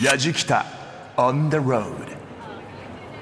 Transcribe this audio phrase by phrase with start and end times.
[0.00, 0.64] やじきた
[1.18, 1.92] on the road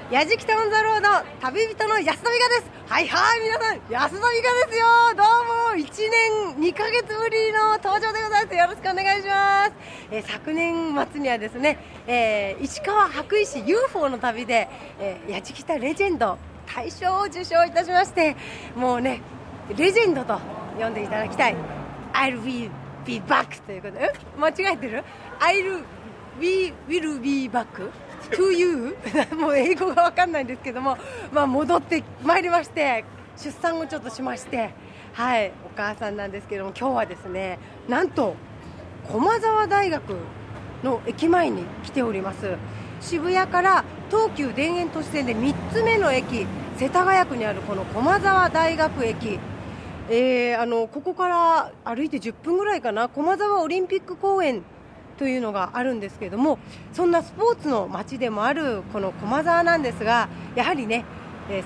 [0.09, 1.07] やじきたオンザロード
[1.41, 2.71] 旅人の安田美香です。
[2.87, 4.87] はいはい皆さん安田美香ですよ。
[5.17, 8.55] どうも1年2ヶ月ぶりの登場でございます。
[8.55, 9.73] よろしくお願いします、
[10.11, 11.77] え昨年末にはですね、
[12.07, 14.69] えー石川白衣市 UFO の旅で、
[14.99, 16.37] えー、やじきたレジェンド
[16.73, 18.37] 大賞を受賞いたしまして
[18.77, 19.21] もうね
[19.75, 20.39] レジェンドと
[20.79, 21.55] 呼んでいただきたい。
[22.13, 22.69] I'll be,
[23.05, 25.03] be back ということで間違えてる
[25.39, 25.83] ？I'll
[26.41, 27.67] be, will be back
[28.31, 28.97] to you
[29.37, 30.97] もう英語が分かんないんですけども、
[31.31, 33.05] まあ、戻ってまいりまして
[33.37, 34.73] 出産をちょっとしまして
[35.13, 38.35] はいお母さんなんですけども今日はですねなんと
[39.09, 40.15] 駒沢大学
[40.83, 42.57] の駅前に来ております。
[43.01, 46.45] 渋谷から東急田園都市線で3つ目の駅
[46.77, 49.39] 世田谷区にあるこの駒沢大学駅。
[50.09, 53.09] えーあのここから歩いて10分ぐらいかな。
[53.09, 54.63] 駒沢オリンピック公園
[55.21, 56.57] というのがあるんですけれども
[56.93, 61.05] そんなスポーツの街でもあるこの駒沢なんですがやはりね、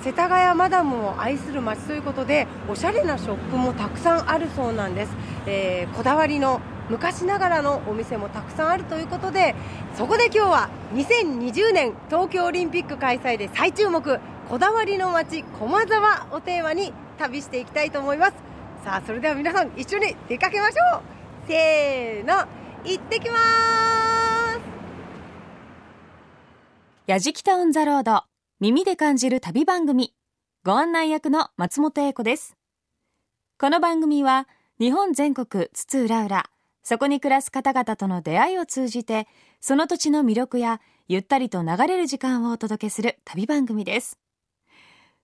[0.03, 5.13] 世田谷マダムを愛する街ということでおしゃれなショップもたくさんあるそうなんです、
[5.45, 9.55] えーこだわりの昔ながらのお店もたくさんあるということで
[9.95, 14.19] そこで今日は2020年東京オリンピック開催で最注目
[14.49, 18.33] こだわりの街駒沢をテーマに旅していきたいと思います。
[18.83, 21.01] さあそれでは皆さん一緒に出かけましょう。
[21.47, 22.64] せーの。
[22.85, 24.59] 行ってきます。
[27.07, 28.23] やじきたオンザロード
[28.59, 30.13] 耳で感じる旅番組。
[30.63, 32.55] ご案内役の松本英子です。
[33.59, 34.47] この番組は
[34.79, 36.43] 日本全国津々浦々
[36.83, 39.27] そこに暮らす方々との出会いを通じて
[39.61, 44.19] その土地の魅力やゆったりと流れる時間をお届けする旅番組です。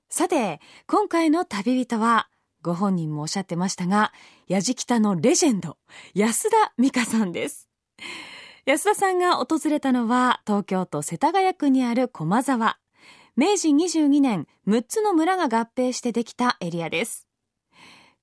[0.10, 2.28] さて今回の旅人は
[2.62, 4.14] ご本人もおっしゃってましたが
[4.48, 5.78] やじきたのレジェンド
[6.14, 7.68] 安田美香さんです。
[8.66, 12.78] 安田さんが訪れたのは東京都世田谷区にある駒沢。
[13.36, 17.28] 明治22年6つの村が合併してできたエリアです。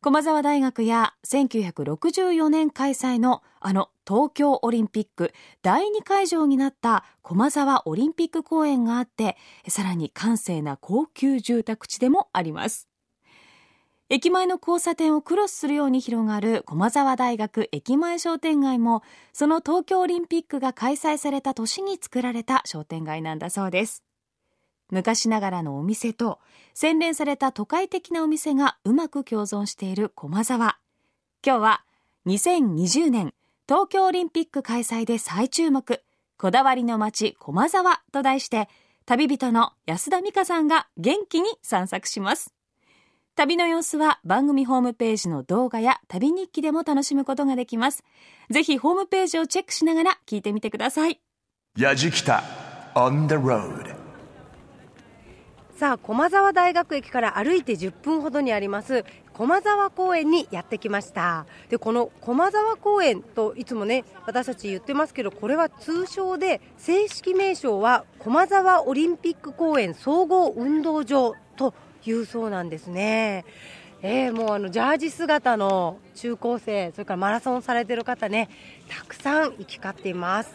[0.01, 12.88] 駒沢大学や1964年開催のあの東京オリンピック第2会場になった駒沢オリンピック公園があってさらに閑静な高級住宅地でもあります。
[14.11, 19.03] 駅前の交差点をクロスするように広がる駒沢大学駅前商店街も
[19.35, 24.03] その東京オリンピックが開催された年に作られた商店街なんだそうです。
[24.91, 26.39] 昔ながらのお店と
[26.73, 30.79] 洗練された都会的なお店がうまく共存している駒沢。
[31.45, 31.85] 今日は
[32.27, 33.35] 2020年
[33.69, 36.03] 東京オリンピック開催で再注目。
[36.39, 38.71] こだわりの街駒沢と題して
[39.05, 42.55] 旅人の安田美香さんが元気に散策します。
[43.39, 48.03] 旅の様子は番組ホームページの動画や旅日記でも楽しむことができます。
[48.51, 51.21] ぜひホームページをチェックしながら聞いてみてください。
[51.79, 52.43] やじきた
[52.97, 53.95] on the road.
[55.77, 61.47] さあ駒沢大学駅から歩いて10分ほどにあります駒沢公園にやってきました。
[61.69, 71.73] でこの駒沢公園といつもね私たち言ってますけどこれは通称で正式名称は駒沢オリンピック公園総合運動場と
[72.09, 73.45] いうそうなんですね。
[74.01, 78.49] えー、もうあのジャージ姿の中高生それからマラソンされてる方ね
[78.89, 80.55] たくさん行き交っています。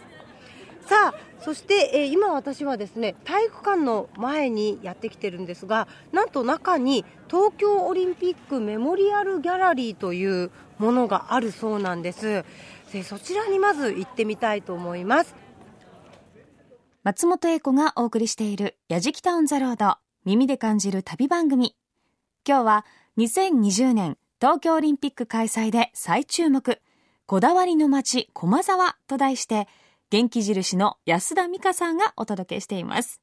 [0.86, 12.46] さあそして、えー今私はですね体育館の前にやってきてるんですがなんと中に東京オリンピックメモリアルギャラリーというものがあるそうなんです。
[12.92, 15.36] でそちらにまず行ってみたいと思います。
[17.04, 21.76] 松本英子がお送りしている「やじきた On the Road」耳で感じる旅番組。
[22.48, 22.86] 今日は
[23.18, 26.80] 2020年東京オリンピック開催で再注目。
[27.26, 29.68] こだわりの街駒沢と題して
[30.10, 33.20] 元気印の安田美香さんがお届けしています。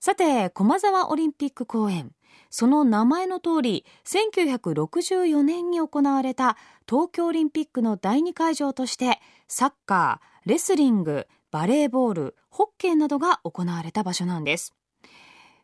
[0.00, 2.12] さて駒沢オリンピック公園
[2.50, 14.74] その名前の通り1964年に行われた東京オリンピックの第2会場としてサッカーレスリングバレーボールホッケーなどが行われた場所なんです。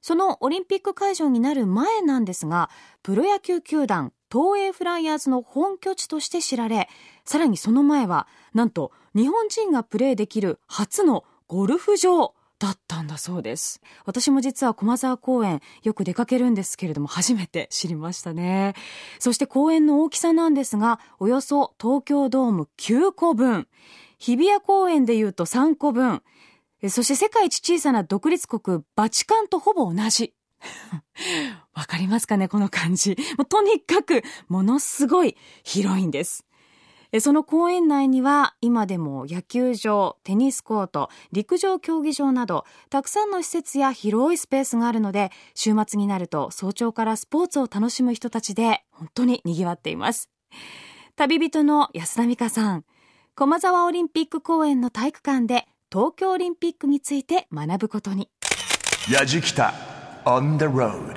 [0.00, 2.70] そのオリンピック会場になる前なんですが
[3.02, 6.88] プロ野球球団東映フライヤーズの本拠地として知られ
[7.24, 13.80] さらにその前はなんと日本人がプレーできる初のゴルフ場だったんだそうです。
[14.04, 18.74] 私も実は駒沢公園よく出かけるんですけれども初めて知りましたね。
[19.18, 23.66] そして公園の大きさなんですがおよそ東京ドーム9個分。
[24.18, 26.22] 日比谷公園でいうと3個分。
[26.88, 30.34] そして世界一小さな独立国バチカンとほぼ同じ。
[31.74, 33.16] わかりますかねこの感じ。
[33.36, 36.46] もうとにかくものすごい広いんです。
[37.18, 50.30] その公園内には今でも野球場、テニスコート、陸上競技場などたくさんの施設や広いスペースがあるので週末になると早朝からスポーツを楽しむ人たちで本当に賑わっています。
[51.16, 52.84] 旅人の安田美香さん、
[53.34, 58.28] 駒沢オリンピック公園の体育館で東京オリンピックについて学ぶことに。
[59.10, 59.52] 矢じき
[60.24, 61.16] on the road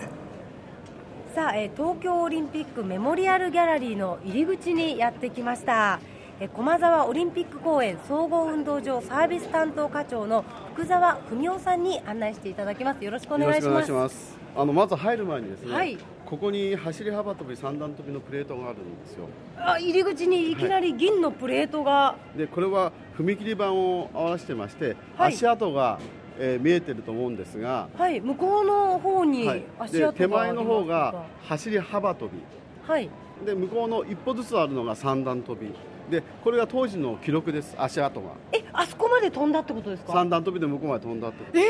[1.36, 6.00] さあ、えー、東京オリンピックメモリアルギャラリーの入り口にやってきました、
[6.40, 10.44] えー、駒沢オリンピック公園総合運動場サービス担当課長の
[10.74, 13.06] 福澤文夫さんに案内していただきます。
[13.06, 14.36] よろしくお願いします。
[14.56, 19.28] あのまず入る前にですね、はい、ここに走り幅跳び三段跳びのプレートがあるんですよ。
[19.58, 26.00] あ入り口にいきなり銀のプレートが、はい、でこれは踏切板を合わせてまして、はい、足跡が
[26.40, 29.48] えー、見えてると思うんですが、はい、向こうの方に
[29.78, 32.40] 足跡手前の方が走り幅跳び、
[32.88, 33.08] はい、
[33.46, 35.72] で向こうの一歩ずつあるのが三段跳び。
[36.10, 38.32] でこれが当時の記録です足跡が。
[38.52, 40.14] えあそこまで飛んだってことですか？
[40.14, 41.58] 三段跳びで向こうまで飛んだってこと。
[41.60, 41.66] ええ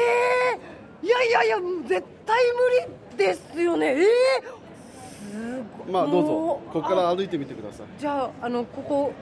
[0.55, 0.59] ー、
[1.03, 2.37] いやいやいや絶対
[3.11, 3.87] 無理ですよね。
[3.87, 4.51] ええー、
[5.31, 5.91] すごい。
[5.91, 6.31] まあどうぞ。
[6.71, 7.87] ここから歩いてみてください。
[7.99, 9.13] じゃああのここ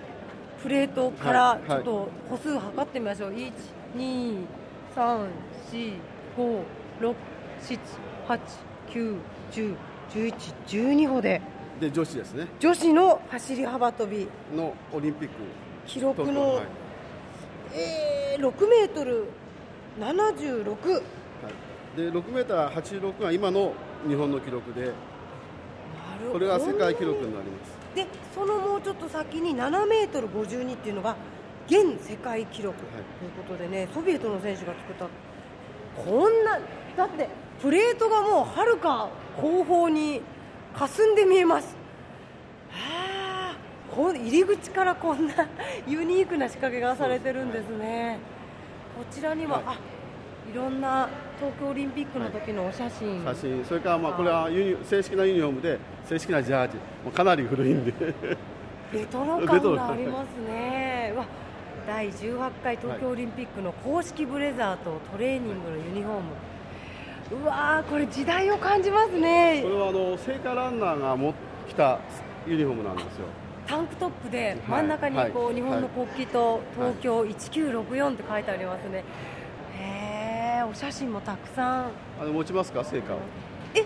[0.61, 3.53] プレートからちょっと歩数測ってみましょう、はい、1
[3.97, 4.45] 2
[4.93, 5.27] 三
[5.71, 5.93] 四
[6.37, 6.63] 五
[6.99, 7.15] 六
[7.59, 7.79] 七
[8.27, 8.39] 八
[8.87, 9.15] 九
[9.51, 9.73] 十
[10.13, 11.41] 十一十二歩で
[11.79, 14.27] で女子ですね女子の走り幅跳び。
[14.55, 15.35] のオリンピック
[15.87, 16.65] 記録の、はい、
[17.73, 19.25] えー、6メートル
[19.99, 21.01] 76、はい、
[21.95, 23.73] で6メーター86が今の
[24.07, 24.91] 日本の記録で
[26.31, 27.95] これが世界記録になります。
[27.95, 31.15] でそのもうちょっと先に7メートル52っていうのが
[31.67, 35.07] 現世界記録ということでね、ソビエトの選手が作った。
[36.01, 36.59] こんな
[36.95, 37.27] だって
[37.61, 40.21] プレートがもうはるか後方に
[40.73, 41.75] 霞んで見えます。
[42.69, 43.57] はあ
[43.93, 45.33] 入り口からこんな
[45.85, 48.19] ユニークな仕掛けがされてるんですね。
[48.97, 49.79] こちらには、はい、あ
[50.49, 51.07] いろんな
[51.39, 53.65] 東京オリンピックの時のお写真、写真。
[53.65, 56.77] それからまあこれはユニ正式なユニフォームで正式なジャージ。
[56.77, 57.93] もうかなり古いんで。
[58.93, 61.13] レトロ感がありますね。
[61.15, 61.25] わ
[61.87, 69.61] 第18回東京オリンピックの公式ブレザーとトレーニングのユニフォーム、うわー、これ、時代を感じますね。
[69.63, 71.39] これはあの聖火ランナーが持って
[71.69, 71.99] きた
[72.45, 73.25] ユニフォームなんですよ。
[73.67, 79.03] タンクトップで真ん中にこう、はい、日本の国旗と東京1964って書いてありますね、
[80.67, 81.85] お写真もたくさん。
[82.19, 83.17] あの持ちますか聖火を。
[83.73, 83.83] え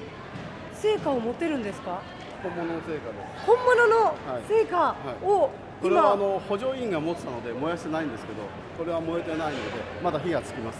[0.74, 2.02] 聖火を持てるんですか？
[2.44, 3.02] 本物の聖火で
[3.40, 3.46] す。
[3.46, 4.16] 本物の
[4.48, 5.50] 聖火を、はい。
[5.82, 8.40] これはあの補助員が持ってたので燃やしてないんですけど
[8.78, 9.54] これは燃えてないので
[10.02, 10.80] まだ火がつきます。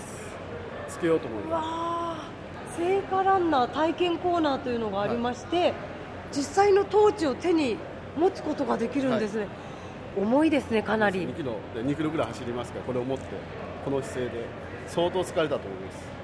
[0.88, 2.18] つけようと思いま
[2.74, 2.78] す。
[2.78, 5.74] 聖火ランナー体験コーナーというのがありまして、はい、
[6.32, 7.78] 実際のトーチを手に
[8.18, 11.22] 持つことができるんですね、はい、重いですねかなり。
[11.22, 13.24] 2キロで2キロぐらい走りますからこれを持って
[13.86, 14.46] この姿勢で
[14.88, 16.16] 相当疲れたと思います。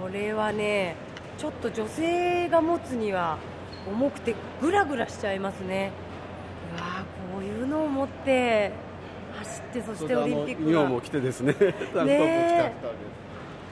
[0.00, 0.96] これはね
[1.38, 3.38] ちょっと女性が持つには
[3.86, 5.92] 重くてぐらぐらしちゃいますね。
[6.76, 8.72] わあこういうのを持って
[9.38, 10.84] 走ってそしてオリンピックが。
[10.84, 11.54] も着てですね。
[12.04, 12.74] ね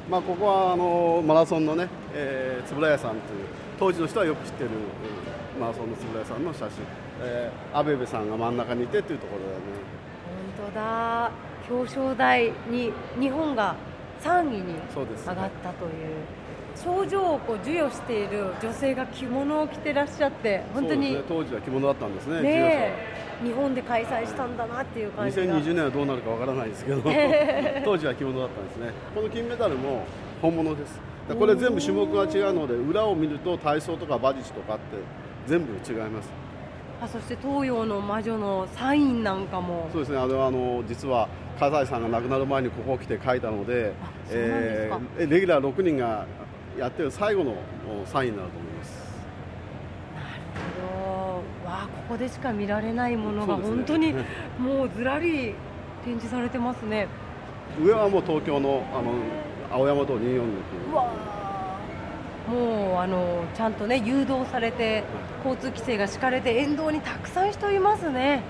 [0.09, 3.21] まあここはあのマラソンのね、えー、円谷さんという
[3.79, 4.71] 当時の人はよく知ってる
[5.61, 6.85] マラソンの円谷さんの写真、
[7.23, 9.65] えー、阿部部さんが真ん中にいてというところだよね。
[10.59, 11.31] 本当だ。
[11.71, 13.77] 表彰台に日本が
[14.23, 15.91] 3位に上がったという。
[16.77, 22.93] 賞状をこう授与している女性が着物を着てらっしゃって本当に、ね、当時は着物だったんですねね
[23.43, 25.45] 日本で開催したんだなっていう感じが。
[25.61, 27.03] 2020年はどうなるかわからないですけど。
[27.85, 28.93] 当時は着物だったんですね。
[29.15, 30.05] この金メダルも
[30.41, 31.00] 本物です。
[31.35, 34.83] これ全部種目が違うので裏を見ると体操とか馬術とかって
[35.47, 36.29] 全部違います
[37.02, 39.88] あそして東洋の魔女のサインなんかも。
[39.92, 40.19] そうですね。
[40.19, 41.28] あれはあの実は
[41.59, 43.92] 葛西さんが亡くなる前にここを来て書いたので
[44.30, 46.26] えー、レギュラー6人が
[46.78, 47.57] やってる最後の
[48.07, 49.11] サインになると思います。
[50.14, 50.26] なる
[50.87, 51.71] ほど。
[51.71, 54.14] わあここでしか見られないものが本当に
[54.59, 55.54] もうずらり
[56.04, 57.09] 展示されてますね。
[57.83, 59.12] 上はもう東京のあの
[59.73, 61.12] 青山通り246うわ
[62.49, 65.04] もうあのちゃんとね誘導されて
[65.44, 68.42] 交通規制が敷かれて沿道にたくさん人いますね。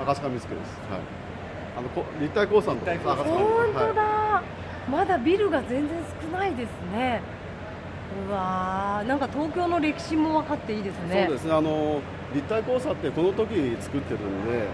[0.00, 0.50] 赤坂見附です。
[0.90, 1.00] はい。
[1.76, 1.88] あの
[2.20, 3.24] 立体交差の赤坂。
[3.24, 5.98] 本当だ、はいまだビルが全然
[6.30, 7.22] 少ないですね。
[8.28, 11.24] うわなんか東京の歴史も分かっていいですね。
[11.26, 11.52] そうですね。
[11.52, 12.00] あの
[12.34, 14.66] 立体交差ってこの時作ってるんで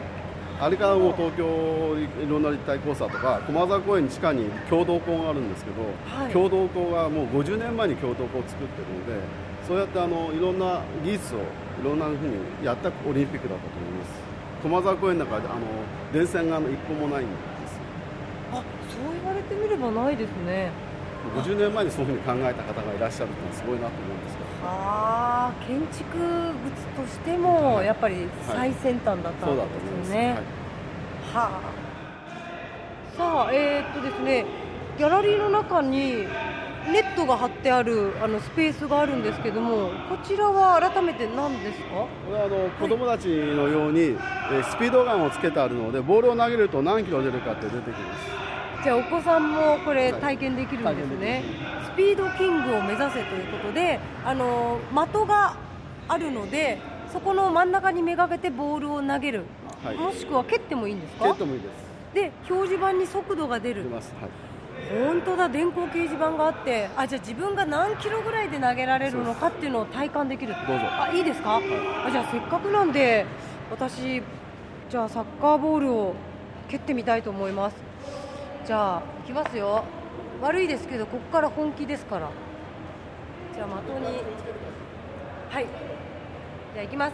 [0.60, 9.24] あれからもう東京いろんな立体交差とか駒沢公園地下に共同校があるんですけど、はい、共同校がもう50年前に共同校を作ってるので
[9.66, 11.42] そうやってあのいろんな技術をい
[11.82, 14.30] ろんなふうにやったオリンピックだったと思います。
[14.62, 15.60] 駒沢公園の中であの
[16.12, 17.80] 電線が一本もないんです
[18.52, 20.70] あそう言われてみればないですね。
[21.36, 26.54] 50年前にそういうふうに考えた方がいらっしゃるってのはすごいなと思うんですけどああ建築物
[26.96, 29.62] としてもやっぱり最先端だったんで
[30.04, 30.36] すよね、
[31.32, 31.60] はあ。
[33.16, 34.44] さあえー、っとですね
[34.98, 36.26] ギャラリーの中に
[36.92, 42.06] ネットが張ってあるあのスペースがあるんですけどもこちらは改めて何ですか？
[42.26, 48.26] これはあの子供たちのように、えスピードガンをつけてあるのでボールを投げると何キロ出るかって出てきます。
[48.82, 55.56] じゃあお子さんもこれ体験できるんですね、はい、スピードキングを目指せということであの的が
[56.08, 56.78] あるので
[57.12, 59.44] そこの真ん中にめがけてボールを投げる、
[59.84, 61.24] はい、もしくは蹴ってもいいんですか？
[61.26, 62.14] 蹴ってもいいです。
[62.14, 63.84] で表示板に速度が出る。
[63.84, 64.30] 出ます、はい。
[65.04, 70.54] 本当だ電光掲示板があってあじゃあ自分が何キロぐらいで投げられるのかっていうのを体感できる。
[70.66, 70.86] どうぞ。
[70.88, 71.64] あいいですか、はい、
[72.06, 73.26] あじゃあせっかくなんで
[73.70, 74.22] 私
[74.88, 76.14] じゃあサッカーボールを
[76.68, 77.76] 蹴ってみたいと思います。
[78.64, 79.84] じゃあいきますよ
[80.40, 82.30] 悪いですけどここから本気ですから。
[83.54, 84.06] じゃあ的に。
[85.50, 85.66] はい。
[86.72, 87.12] じゃあいきます。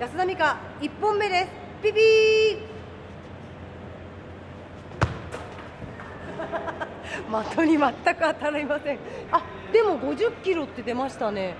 [0.00, 1.48] 安田美香1本目です。
[1.80, 2.58] ピピー。
[7.50, 8.98] 的に全く当たりません。
[9.30, 11.54] あでも50キロって出ましたね。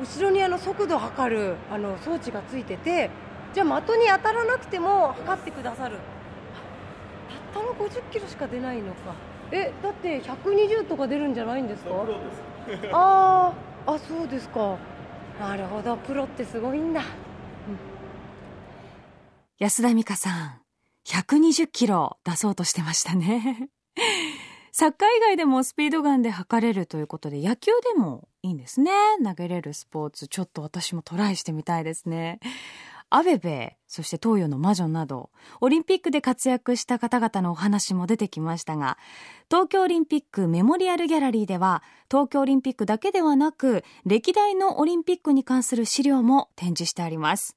[0.00, 3.10] 後ろにあの速度を測るあの装置がついてて
[3.52, 5.98] じゃあ的に当たらなくても測ってくださる。
[7.52, 9.29] たったの50キロしか出ないのか。
[9.52, 11.90] えだって120とか出るんじゃないんですか？
[12.92, 13.52] あ
[13.86, 14.76] あそうですか。
[15.40, 17.06] なるほどプロってすごいんだ、うん、
[19.58, 20.60] 安田美香さん
[21.06, 23.70] 120キロ出そうとしてましたね。
[24.72, 28.92] サッカー以外でもスピードガンで測れるということで野球でもいいんですね。
[29.24, 32.38] 投げれるスポーツちょっと私もトライしてみたいですね
[33.10, 38.96] アベベそして東洋の魔女などオリンピックで活躍した方々のお話も出てきましたが
[39.50, 47.56] 東京オリンピックメモリアルギャラリーでは東京オリンピックだけではなく歴代のオリンピックに関する資料も展示してあります。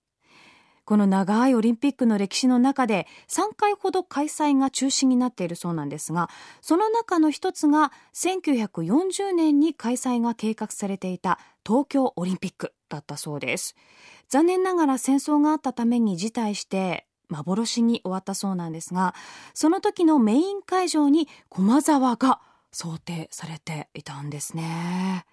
[0.86, 6.30] この長いオリンピックの歴史の中で3回ほど開催が中止になっているそうなんですが
[6.62, 13.76] その中の一つが1940年に開催が計画されていた東京オリンピックだったそうです。
[14.34, 19.14] 残念ながら戦争があったために辞退して幻に終わったそうなんですが
[19.54, 25.28] その時のメイン会場に駒沢が想定されていたんですね。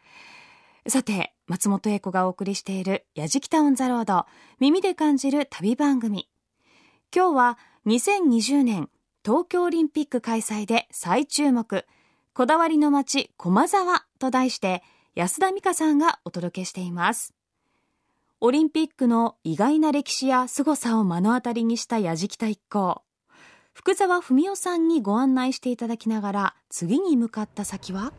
[0.87, 6.29] さて松本英子がお送りしている「やじきた On the Road」耳で感じる旅番組。
[7.11, 8.91] 今日は2020年
[9.25, 11.87] 東京オリンピック開催で再注目。
[12.35, 14.83] こだわりの街駒沢と題して
[15.15, 17.40] 安田美香さんがお届けしています。
[18.43, 23.03] オリンピックの意外な歴史や凄さを目の当たりにしたやじきた一行。
[23.75, 28.15] 福沢文夫さんにご案内していただきながら次に向かった先は？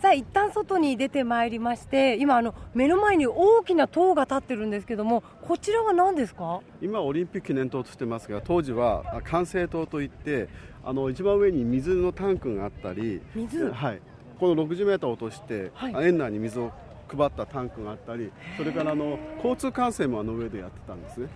[0.00, 6.60] さあ一旦外に出てまいりまして今あの目の前に大きな塔が立ってるんですけどもこちらは何ですか？
[6.80, 10.48] 今オリンピック記念塔としてますが当時は管制塔といって
[10.84, 13.68] あの一番上に水のタンクがあったり水？
[13.68, 14.00] はい。
[14.38, 16.72] この60メーター落として、はい、園内に水を
[17.16, 21.28] 配ったタンクがあったりそれからあの交通管制もあの上でやってたんですね。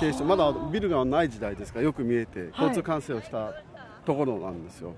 [0.00, 3.52] 警視庁まだビルがない時代ですからよく見えて交通管制をした
[4.04, 4.92] ところなんですよ、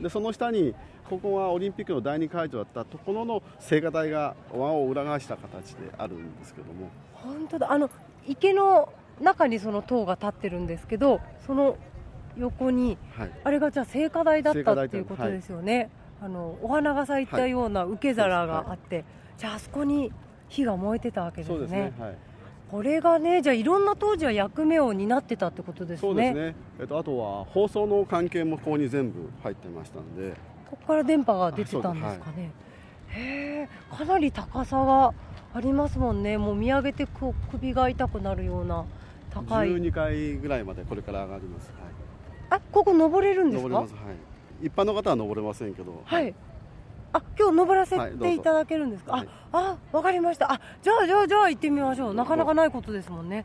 [0.00, 0.74] でその下に
[1.08, 6.90] ここはオリンピックの第2会場だったところの聖火台が輪を裏返した形であるんですけども。
[7.12, 7.70] 本当だ。
[7.70, 7.88] あの
[8.26, 11.76] 池の中にその塔が立ってるんですけどその
[12.36, 15.90] 横に、はい、あれがじゃあ聖火台だったっていうことですよね、はい、
[16.22, 19.04] あのお花が咲いたような受け皿があって、はい、
[19.38, 20.12] じゃああそこに
[20.48, 21.66] 火が燃えてたわけですね。
[21.66, 22.16] すねはい。
[22.70, 26.00] これがね、じゃあいろんな当時は役目を担ってたってことですね。
[26.00, 26.54] そうですね。
[26.80, 30.32] えっとあとは放送の関係もここに全部入ってましたんで。
[30.70, 32.50] ここから電波が出てたんですかね、
[33.08, 35.14] はい、へえかなり高さが
[35.52, 36.36] ありますもんね。
[36.38, 38.84] もう見上げてこう首が痛くなるような
[39.30, 39.68] 高い。
[39.68, 41.70] 12階ぐらいまでこれから上がります、
[42.50, 46.02] はい、あここ登れるんですか、はい、一般の方は登れませんけど。
[46.04, 46.34] はい
[47.14, 50.52] あ今日登らせていただけるんですか、はい、ああわかりました。
[50.52, 52.14] あじゃあじゃあじゃあ行ってみましょう。
[52.14, 53.44] なかなかないことですもんね。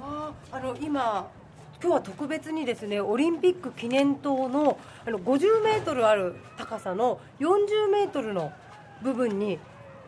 [0.00, 1.28] わああの今
[1.82, 8.52] 今日は特別にですねオリンピック記念塔のあの50メートルある高さの40メートルの
[9.02, 9.58] 部分に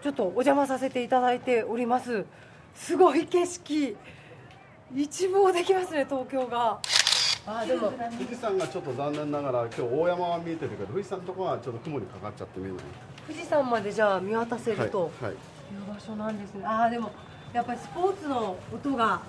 [0.02, 2.24] ちょっとお邪魔させていただいております。
[2.74, 3.96] すごい景色。
[4.94, 6.78] 一望できますね東京が
[7.46, 7.92] あでも。
[7.92, 12.78] 富士山がちょっと残念ながら今日大山は見えてるけど富士山のところはちょっと雲にかかっちゃって見えない。
[13.26, 15.24] 富士山までじゃあ見渡せると、はい。
[15.24, 16.64] はい、いう場所なんですね。
[16.66, 17.10] ああでも
[17.52, 19.20] やっぱりスポーツの音が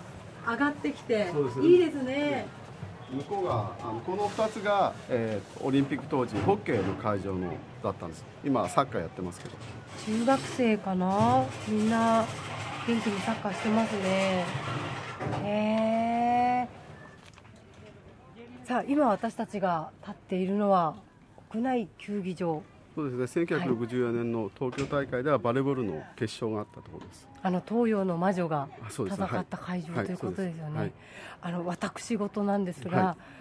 [0.47, 1.31] 上がってきて
[1.61, 2.45] いいですね。
[3.09, 8.25] 向こうがあのこの2つが、えーオリンピック当時ホッケーの会場のだったんです。
[8.43, 9.55] 今はサッカーやってますけど。
[10.05, 11.45] 中学生かな？
[11.67, 12.25] みんな
[12.85, 14.45] 元気にサッカーしてますね。
[15.43, 16.76] へえ
[18.67, 20.97] さあ今私たちが立っているのは
[21.53, 22.61] 屋内球技場。
[22.93, 23.45] そうですね。
[23.45, 27.29] 1964年の東京大会ではバレーボールの決勝があったところです。
[27.41, 30.91] あの東洋の魔女が戦った会場はいということですよね、はい。
[31.43, 33.37] あの私事なんですが、はい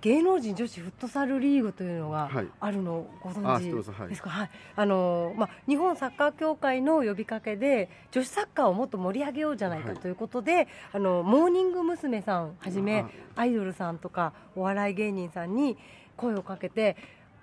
[0.00, 2.46] 芸能人女子フットサルリーグというのがはい。
[2.60, 4.50] あるのをごあ存知ですか、はい。
[4.76, 9.98] あのまあ、日本サッカー協会の呼びかけで女子サッカーをもっと盛り上げようじゃないかはい。
[9.98, 12.14] ということで、あのモーニング娘。
[12.22, 13.00] さんはじめ
[13.36, 15.76] あアイドルさんとかお笑い芸人さんに
[16.16, 16.96] 声をかけて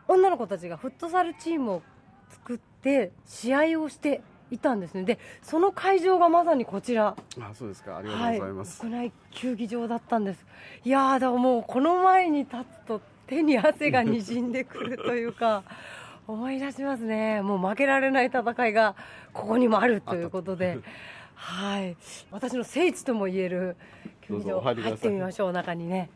[0.07, 1.81] 女の子たちがフットサルチームを
[2.29, 4.21] 作って試合をして
[4.51, 5.03] いたんですね。
[5.03, 7.15] でその会場がまさにこちら。
[7.39, 7.98] あそうですか。
[7.98, 10.46] ありがとうございます、はい、屋内球技場だったんです。
[10.84, 15.63] いやーだからもうこの前に立つと手に汗がにじんでくるというか
[16.27, 17.41] 思い出しますね。
[17.41, 18.96] もう負けられない戦いが
[19.34, 20.79] ここにもあるということで。
[21.36, 21.98] はい。
[22.29, 23.75] 私の聖地ともいえる
[24.22, 25.51] 球技場入ってみましょう。
[25.53, 26.10] 中にね。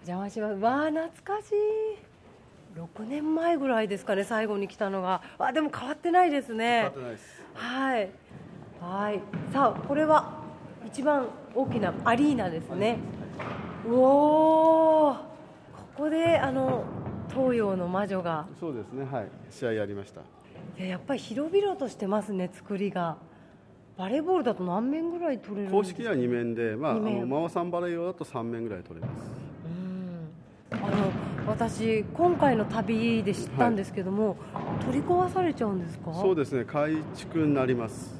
[0.00, 0.54] 邪魔します。
[0.56, 2.07] わあ懐かしい
[2.76, 8.10] 6年前ぐらいですかね最後に来たのがあでも変わってないですね変わってないですはい。
[8.80, 9.20] はい。
[9.52, 10.40] さあ、これは
[10.86, 12.98] 一番大きなアリーナですね。
[13.90, 15.14] おお。
[15.14, 16.84] ここであの
[17.28, 20.24] 東洋の魔女がそうですねはい試合やりましたい
[20.78, 23.16] ややっぱり広々としてますね作りが。
[23.96, 25.76] バレーボールだと何面ぐらい取れるんですか？
[25.76, 29.28] 公式は2面で、まあ、あのマオさんバレー用だと3面ぐらい取れます
[31.48, 34.36] 私今回の旅で知ったんですけども、
[34.84, 36.12] 取り壊されちゃうんですか？
[36.14, 36.64] そうですね。
[36.64, 38.14] 改築になります。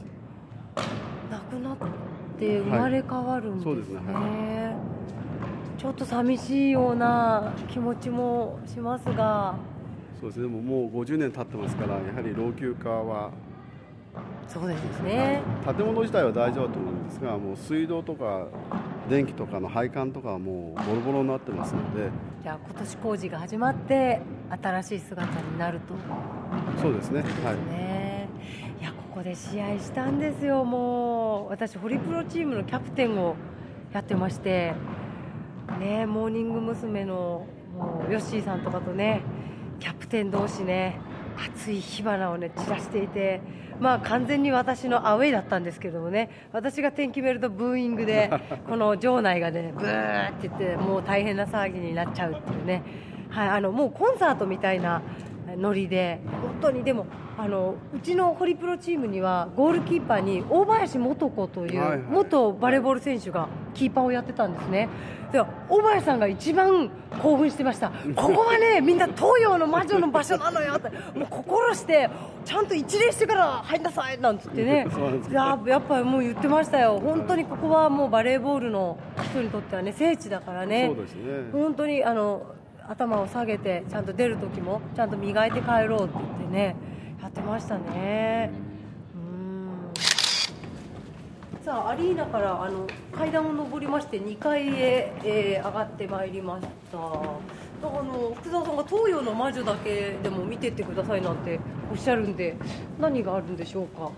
[1.30, 1.76] なくなっ
[2.38, 4.00] て生まれ変わるんですね,、はいそうですね。
[4.02, 4.76] は
[5.76, 9.54] ちょっと寂しいような気持ちもしますが。
[10.20, 10.42] そうですね。
[10.44, 13.30] でももう50年経ってますからやはり老朽化は、
[14.48, 18.46] そうですね、建物自体は大丈夫だと思うんですがもう水道とか
[19.08, 22.10] 電気とかの配管とかはもうボロボロになってますので
[22.42, 24.20] じゃあ今年工事が始まって
[24.50, 25.94] 新しい姿になると。
[26.80, 27.22] そうですね。
[27.22, 27.56] はい。
[27.72, 28.28] ね
[28.80, 31.48] いやここで試合したんですよもう。
[31.50, 33.36] 私ホリプロチームのキャプテンを
[33.92, 34.74] やってまして。
[35.80, 37.04] ねモーニング娘。
[37.04, 37.46] の
[37.76, 39.22] もうヨッシーさんとかとね
[39.78, 41.00] キャプテン同士ね
[41.38, 43.40] 熱い火花をね散らしていて
[43.80, 48.30] まあ完全に私のアウェイだったんですけどもね私が点決めるとブーイングで
[48.68, 52.82] この場内がねブーって言ってもう大変な騒ぎになっちゃうっていうね。
[53.30, 55.02] はいあのもうコンサートみたいな
[55.56, 56.20] ノリで。
[56.42, 57.06] 本当にでも
[57.36, 64.88] あのうちのホリプロチームにはゴールキーパーに大林素子という元バレーボール選手がキーパーをやってたんですね。
[65.30, 66.90] で大林さんが一番
[67.22, 67.90] 興奮してました。
[68.16, 70.88] ここはねみんな東洋の魔女の場所なのよって。
[71.16, 72.10] もう心して
[72.44, 74.88] ちゃんと一礼してから入んなさいなんつってね。
[75.30, 76.98] いややっぱりもう言ってましたよ。
[76.98, 78.98] 本当にここはもうバレーボールの
[79.30, 80.92] 人にとってはね聖地だからね。
[80.92, 81.22] そうですね。
[81.52, 82.42] 本当にあの
[82.88, 86.74] 頭を下げてちゃんと出る時もちゃんと磨いて帰ろうって言ってね
[87.20, 88.50] やってましたね。
[89.14, 89.92] うん。
[91.62, 96.96] さあアリーナからあの階段を上りまして2階へ、えー上がってまいりました。
[96.96, 102.56] だからあの福澤さんが東洋の魔女だけでも見てってくださいなんておっしゃるんで
[102.98, 104.00] 何があるんでしょうか？
[104.00, 104.12] こ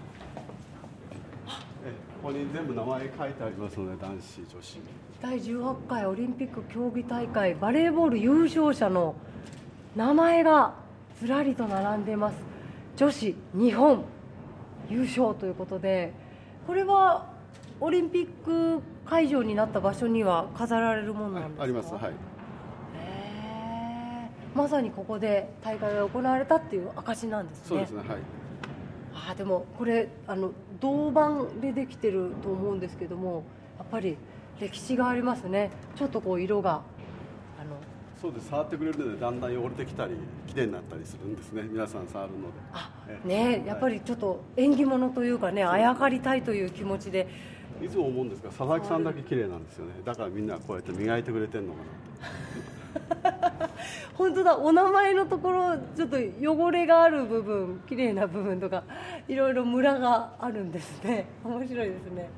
[2.22, 4.80] こに全部名前書いてありますので男子女子。
[5.22, 9.14] 第18回オリンピック競技大会バレーボール優勝者の
[9.94, 10.74] 名前が
[11.20, 12.36] ずらりと並んでいます。
[12.96, 14.04] 女子日本
[14.88, 16.12] 優勝ということで
[16.66, 17.26] これは
[17.80, 21.62] オリンピック会場になった場所には飾られるものなんですか？
[21.64, 21.92] あります。
[21.94, 22.12] はい。
[24.54, 27.64] まさにここで大会が行われたっていう証なんですね。
[27.68, 27.98] そうですね。
[27.98, 28.08] はい。
[29.14, 33.44] あーでもこれあの銅板でできてると思うんですけども
[33.78, 34.16] やっぱり
[34.60, 35.70] 歴史がありますね。
[35.96, 36.82] ちょっとこう色が
[37.58, 37.76] あの
[38.20, 38.50] そうです。
[38.50, 40.14] 触ってくれるのでだんだん汚れてきたり
[40.46, 41.62] きれいになったりするんですね。
[41.62, 42.52] 皆さん触るので。
[42.72, 47.26] あえねやっぱりちょっと縁起物というかねあやかりたいという気持ちで。
[47.82, 49.92] いつも思うんですが佐々木さんだけ綺麗なんですよね。
[50.04, 53.70] だからみんなこうやって磨いてくれてるのか
[54.14, 58.82] 本当だお名前のところちょっと汚れがある部分綺麗な部分とか
[59.28, 61.24] いろいろムラがあるんですね。
[61.42, 62.28] 面白いですね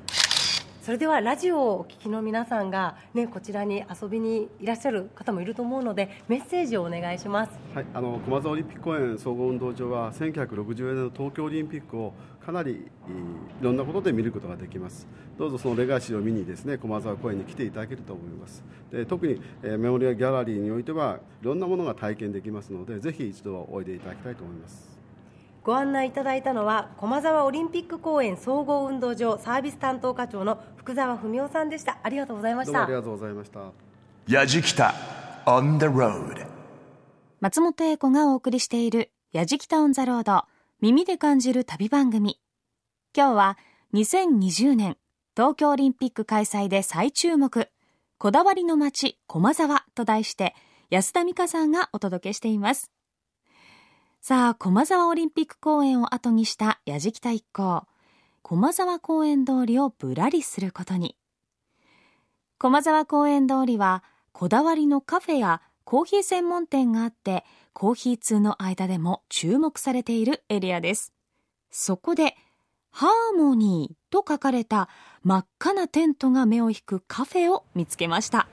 [0.83, 12.14] それではラジオをお聞きの皆さんが、ね、こちらに遊びにいらっしゃる方もいると思うのでメッセージをお願いします、はい、あの駒沢オリンピック公園総合運動場は1960年の東京オリンピックを
[12.45, 12.85] かなりい
[13.61, 15.07] ろんなことで見ることができます。
[15.38, 18.64] どうぞそのレガシーを見にですね駒沢公園に来ていただけると思います。
[18.90, 25.01] で特に、えー、メモリアギャラリーにおいてはいろんなものが体験できますのでぜひ一度おいでいただきたいと思います。
[25.64, 31.98] ご案内いただいたのは駒沢オリンピック公園総合運動場サービス担当課長の福澤文夫さんでした。
[32.03, 32.83] ありがとうございました。
[32.83, 33.61] ありがとうございました。
[34.27, 34.94] やじきた
[35.46, 36.46] on the road.
[37.40, 40.44] 松本英子がお送りしているやじきたオンザロード
[40.81, 42.40] 耳で感じる旅番組。
[43.16, 43.59] 今日は
[43.94, 44.96] 2020年
[45.37, 47.68] 東京オリンピック開催で再注目
[48.18, 50.55] こだわりの街駒沢と題して
[50.90, 52.90] 安田美香さんがお届けしています
[54.24, 57.88] さあ、駒沢オリンピック公園を後にした矢敷田一行。
[58.42, 61.16] 駒沢公園通りをぶらりすることに。
[62.56, 71.12] 駒沢公園通りは、こだわりのカフェやコーヒー専門店があって、コーヒー通の間でも注目されているエリアです。
[71.72, 72.37] そこで、
[72.92, 74.88] ハーモニーと書かれた
[75.24, 78.46] 真っ赤なテントが目を引くカフェを見つけました。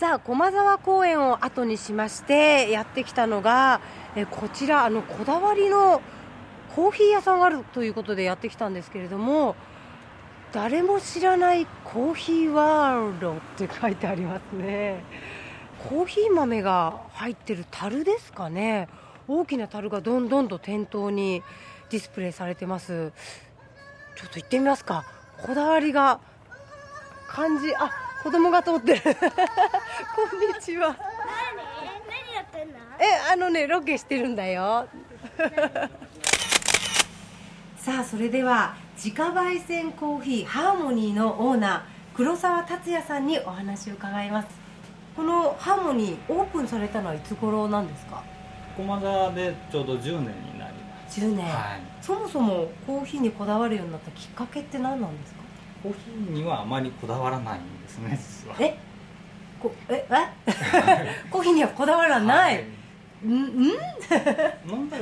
[0.00, 3.82] さあ駒沢公園を後にしましてやってきたのが
[4.16, 6.00] えこちらあのこだわりの
[6.74, 9.56] コーヒー屋さんがあるということでやってきたんですけれども
[10.52, 15.04] 誰も知らないコーヒーワールドって書いてありますね。
[15.90, 18.88] コーヒー豆が入ってる樽ですかね。
[19.28, 21.42] 大きな樽がどんどんと店頭に
[21.90, 23.12] ディスプレイされてます。
[24.16, 25.04] ちょっと行ってみますか。
[25.42, 26.20] こだわりが
[27.28, 28.94] 感じあ子供が通って。
[28.96, 29.16] る こんに
[30.60, 30.94] ちは。
[32.98, 34.86] えあのねロケしてるんだよ。
[37.78, 41.80] さあそれでは自家焙煎コーヒーハーモニーのオーナー
[42.14, 44.48] 黒沢達也さんにお話を伺います。
[45.16, 48.22] このハーモニーオープンされたのはいつ頃なんですか？
[48.76, 51.20] 駒沢でちょうど10年になります。
[51.20, 55.39] 10年、はい、そもそもコーヒーにこだわるようになったきっかけって何なんですか？
[55.82, 58.56] コーヒーにはあまりこだわらないんですね 実は。
[58.60, 58.78] え？
[59.60, 60.06] こえ？
[60.46, 61.16] え？
[61.30, 62.64] コーヒーにはこだわらない、はい。
[63.24, 63.34] うん？
[64.68, 64.96] 飲んで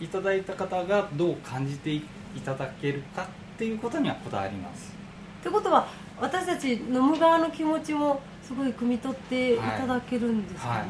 [0.00, 2.02] いただいた方がどう感じてい
[2.44, 3.26] ただけるかっ
[3.58, 4.92] ていうことにはこだわります。
[5.40, 5.86] ってことは
[6.20, 9.58] 私たち飲む側の気持ちもすごい汲み取ってい。
[9.58, 10.80] ただけるんですかね、はい。
[10.80, 10.88] はい、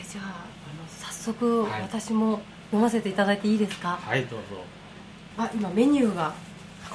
[0.00, 2.40] えじゃああの早速私も
[2.72, 3.98] 飲ませていただいていいですか？
[4.02, 4.62] はいどうぞ。
[5.38, 6.32] あ今メニューが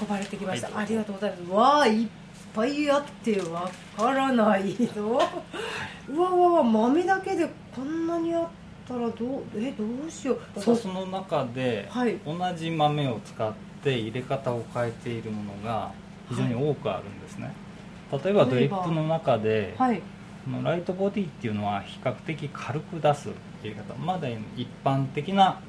[0.02, 1.52] 運ばれてきました、はい、ありがとうございます。
[1.52, 2.08] わあいっ
[2.54, 5.22] ぱいあってわからないぞ
[6.10, 8.48] うわわわ豆だけでこんなにあっ
[8.88, 10.60] たらどうえどうしよう。
[10.60, 11.90] ソースの中で
[12.26, 15.92] 同じ豆を使って入れ方を変えているものが
[16.30, 17.54] 非常に多くあるんですね、
[18.12, 20.02] はい、例えばドリップの中で、はい、
[20.46, 23.30] このライトボディっていうのは比較的軽く出す
[23.64, 25.62] 入れ方まだ一般的な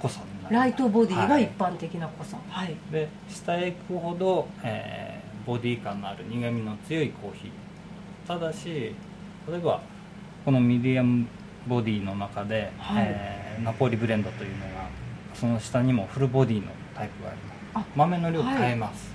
[0.00, 8.28] 濃さライトボディが一般的な濃さ、はい、で下へ行くほど、えー、ボディ感のある苦みの強いコーヒー。
[8.28, 8.94] ただし
[9.48, 9.80] 例えば
[10.44, 11.26] このミディアム
[11.66, 14.88] ボディの中で、はい、えー、ナポリブレンドというのが
[15.34, 17.38] その下にもフルボディのタイプがあり
[17.74, 17.88] ます。
[17.96, 19.14] 豆の量変えます、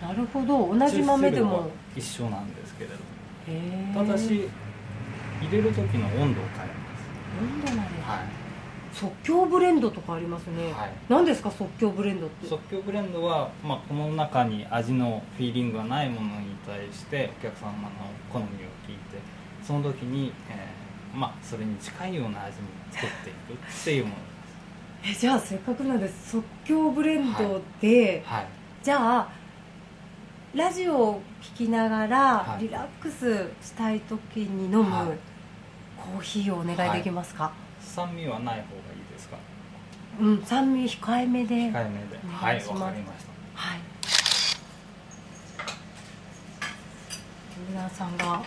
[0.00, 0.76] はい、なるほど。
[0.76, 1.70] 同じ豆でも。
[1.96, 4.48] 一緒なんですけれどただし
[5.40, 7.70] 入れる時の温度を変えます。
[7.70, 8.02] 温度まで。
[8.02, 8.43] はい
[8.94, 12.46] 即興ブレンドとかありますね、はい、何ですか即興ブレンドって？
[12.46, 17.90] 即興ブレンドは、まあ、この中に味のフィーリングがないものに対してお客様の
[18.32, 18.48] 好みを
[18.86, 19.18] 聞いて
[19.62, 24.16] その時に、えーまあそれに近いような味に作っていくっていうもの
[25.04, 25.16] です。
[25.16, 28.40] えじゃあせっかくなんで即興ブレンドで、はい。
[28.40, 28.46] はい、
[28.82, 29.28] じゃあ
[30.56, 35.16] ラジオを聴きながらリラックスしたい時に飲む
[35.96, 38.64] コーヒーをお願いできますか、酸味はない方
[40.20, 42.18] うん酸味控えめで控えめで。
[42.28, 43.32] はいわかりました。
[43.54, 43.80] はい。
[47.68, 48.42] 皆さんが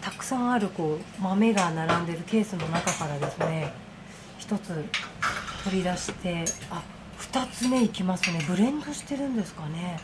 [0.00, 3.72] たくさんあるこう豆が並んでるケースの中からですね
[4.38, 4.84] 一つ
[5.64, 6.82] 取り出してあ
[7.18, 8.42] 2つ目いきますね。
[8.48, 9.98] ブレンドしてるんですかね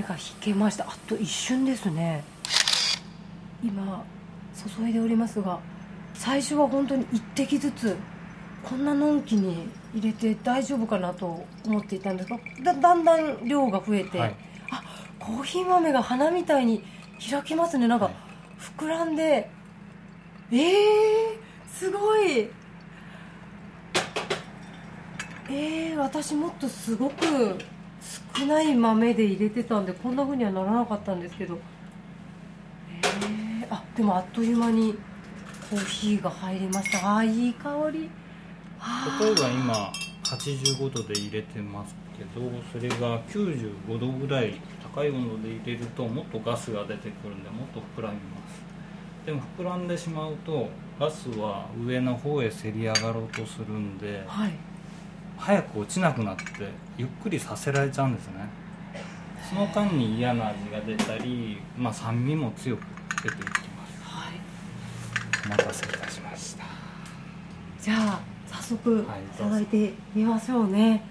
[0.00, 0.84] 豆が引けました。
[0.84, 2.24] あと一瞬ですね。
[3.62, 4.04] 今
[4.78, 5.60] 注いでおりますが
[6.14, 7.96] 最初は本当に1滴ずつ
[8.62, 14.36] こんなのんきに入れて大丈夫かなと思っていたんですがだだんだん量が増えて、はい。
[14.70, 14.82] あ
[15.18, 16.82] コーヒー豆が花みたいに
[17.30, 17.86] 開きますね。
[17.86, 18.14] なんかはい。
[18.78, 19.50] 膨らんで
[20.52, 20.58] えー、
[21.68, 22.48] すごい。
[25.52, 27.56] えー、私もっとすごく
[28.36, 31.58] 少ない豆で入れてたんでこんな風にはならなかったんですけど。
[33.02, 34.94] えー、あでもあっという間に
[35.68, 37.18] コーヒーが入りました。
[37.18, 38.10] あーいい香り。
[39.20, 39.92] 例えば今
[40.24, 48.70] 85度で入れてますけどそれが95度ぐらい高い温度で入れるともっとガスが出てくるんでもっと膨らみます。
[49.26, 54.52] でも膨らんでしまうとガスは上の方へせり上がろうとするんではい
[55.40, 56.44] 早く落ちなくなって
[56.96, 58.48] ゆっくりさせられちゃうんですね。
[59.48, 62.82] その間に嫌な味が出たり、まあ、酸味も強く
[63.22, 64.02] 出ていきます。
[64.04, 64.34] はい。
[65.46, 66.64] お待たせいたしました。
[67.80, 71.02] じゃあ早速いはいただいてみましょうね、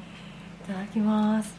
[0.63, 1.57] いただきます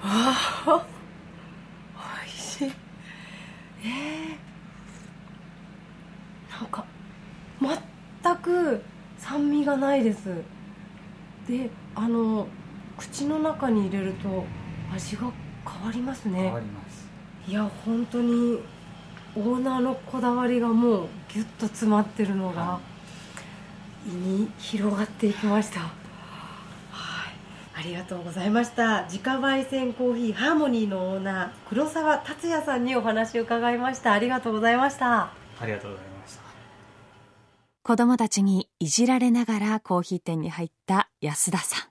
[0.00, 0.86] わあ
[1.96, 2.72] おいしい
[3.82, 6.84] えー、なんか
[7.60, 8.80] 全く
[9.18, 10.28] 酸味がないです。
[11.46, 12.46] であの
[12.96, 14.44] 口の中に入れると
[14.94, 15.30] 味が
[15.66, 16.42] 変わりますね。
[16.42, 17.08] 変わります。
[17.46, 18.60] いや本当に
[19.36, 22.80] オーナーのこだわりがもうギュッと詰まってるのがは
[24.06, 25.80] 胃に広がっていきました。
[25.80, 25.90] はい。
[27.74, 29.04] ありがとうございました。
[29.04, 34.12] 自家焙煎コーヒーハーモニーのオーナー黒沢達也さんにお話を伺いました。
[34.12, 35.30] ありがとうございました。
[35.60, 36.17] ありがとうございました
[37.88, 41.88] 子供たちにいじられながらコーヒー店に入った安田さん。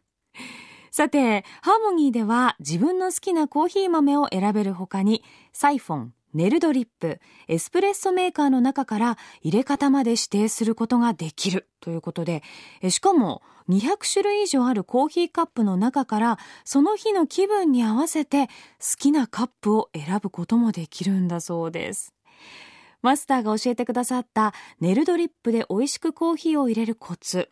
[0.91, 12.43] さて、ハーモニーでは自分の好きなコーヒー豆を選べる他に、サイフォン、ネルドリップ、エスプレッソメーカーの中から入れ方まで指定することができるということで、
[12.89, 22.13] しかも200種類以上あるコーヒーカップの中からその日の気分に合わせて好きなカップを選ぶこともできるんだそうです。
[23.01, 27.49] マスターが教えてくださったネルドリップで美味しくコーヒーを入れるコツ。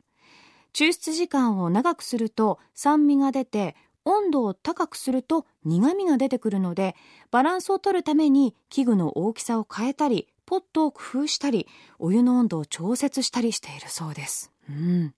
[0.73, 6.95] 抽出時間を長くすると酸味が出て、温度を高くすると苦味が出てくるので、
[7.31, 14.51] バランスを取るために器具の大きさを変えたり、ポットを工夫したり、お湯の温度を調節したりしているそうです。
[14.69, 15.13] うん。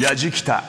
[0.00, 0.64] やじきた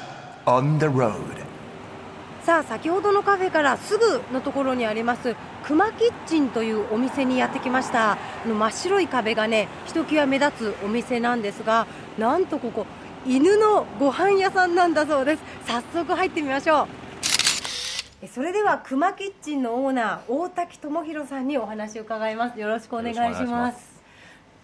[2.43, 8.11] さあ先ほどのカフェからすぐのところにありますクマキッチンというお店にやってきました。
[8.11, 12.85] あの真っ白い壁がねひときわ目立つお店なんですがなんとここ
[13.25, 15.43] 犬のご飯屋さんなんだそうです。
[15.65, 16.89] 早速入ってみましょ
[18.21, 18.27] う。
[18.27, 22.59] それではクマキッチンのオーナー大滝智弘さんにお話を伺います。
[22.59, 23.92] よろしくお願いします。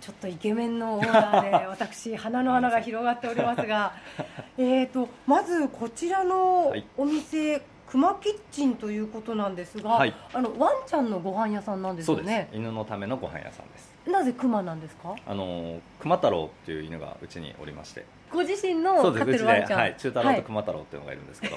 [0.09, 3.93] ちょっとイケメンのオーナーで私鼻の穴が広がっておりますが
[4.57, 10.13] えーとまずこちらのはいお店、クマキッチンということなんですが、はい。
[10.33, 13.93] あのワンちゃんのご飯屋さんなんですそうです、よね犬のためのご飯屋さんです。
[14.07, 15.15] なぜクマなんですか？
[15.27, 18.03] あの熊太郎っていう犬がうちにおりまして。
[18.31, 19.79] ご自身の飼ってるワンちゃん。
[19.79, 20.35] はい、中太郎はい。
[20.37, 21.55] と熊太郎っていうのがいるんですけど、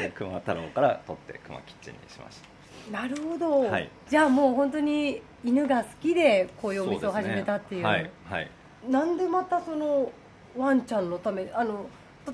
[0.00, 2.52] で 熊太郎から取って熊キッチンにしました。
[2.90, 3.88] なるほど、はい。
[4.08, 7.84] じゃあもう本当に犬が好きでこういうお店を始めたっていう。
[7.84, 8.50] はいはい。
[8.88, 10.10] なんでまたその
[10.56, 11.86] ワンちゃんのためあの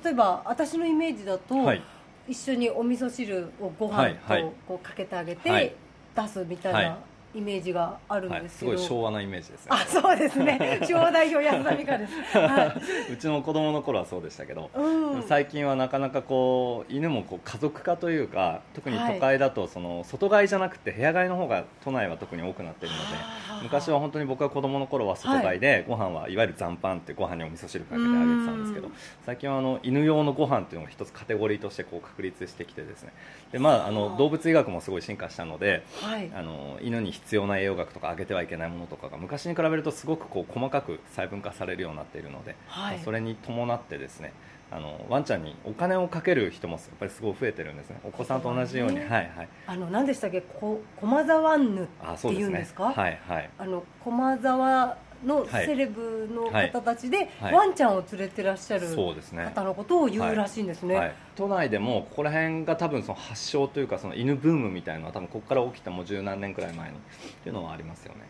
[0.03, 1.81] 例えば私のイメージだと、はい。
[2.27, 5.73] 一緒にお味噌汁をご飯とこうかけてあげて、はい。
[6.15, 6.97] 出すみたいはない
[7.33, 9.71] イメージがあるんはい、ですけど、すごい昭和なイメージですね。
[9.71, 10.79] あそうですね。
[10.87, 12.75] 昭和代表安田美香です、は
[13.09, 15.23] い、うちの子供の頃はそうでしたけど、うん。
[15.23, 25.59] 最近はなかなかこう犬もこう家族化というか特に都会だとその外飼いじゃなくて部屋飼いの方が都内は特に多くなっているので昔は本当に僕が子供の頃は外飼い。
[25.59, 28.93] で、ご飯はいわゆる残飯ってご飯にお味噌汁かけてあげてたんですけどうん。
[29.25, 33.13] 最近はあの犬用のご飯っていうのが一つカテゴリーとしてこう確立してきてですね。
[33.51, 36.31] で、まあ、あの動物医学もすごい進化したのではい。
[36.33, 42.95] あの犬に必要な栄養学とかあげてはいけないものとかが昔に比べるとすごくこう細かく細分化されるようになっているので、はい。
[42.95, 44.33] まあそれに伴ってですね
[44.71, 47.99] あのワンちゃんにお金をかける人もやっぱりすごい増えてるんですね。
[48.03, 49.01] お子さんと同じように、ね。
[49.01, 49.49] はいはい。
[49.65, 50.41] あの何でしたっけ？
[50.41, 51.87] こ駒沢ヌっ
[52.21, 52.85] ていうんですか？
[52.85, 53.49] はいはい。
[53.57, 55.65] あの駒沢のはい。
[55.65, 57.53] セレブの方たちで、はい。
[57.53, 66.99] ワンちゃんを連れてらっしゃる方のことを言うらしいんですね、はい、都内でもここら辺が多分その発祥というかその犬ブームみたいなのは多分ここから起きたもう十何年くらい前にっ
[67.43, 68.21] ていうのはありますよね。